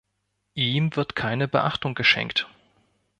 Ihm 0.55 0.95
wird 0.95 1.15
keine 1.15 1.47
Beachtung 1.47 1.93
geschenkt. 1.93 2.49